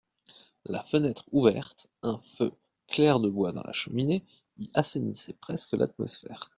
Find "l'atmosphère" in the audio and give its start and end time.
5.73-6.49